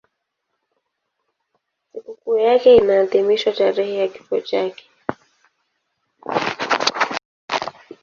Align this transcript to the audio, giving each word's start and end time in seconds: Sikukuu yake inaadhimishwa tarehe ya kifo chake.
Sikukuu 1.91 2.37
yake 2.37 2.75
inaadhimishwa 2.75 3.53
tarehe 3.53 3.97
ya 3.99 4.07
kifo 4.07 4.41
chake. 4.41 4.89